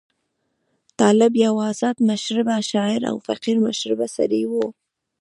طالب 0.99 1.31
یو 1.45 1.55
آزاد 1.69 1.97
مشربه 2.09 2.57
شاعر 2.71 3.01
او 3.11 3.17
فقیر 3.27 3.57
مشربه 3.65 4.07
سړی 4.15 4.43
وو. 4.47 4.65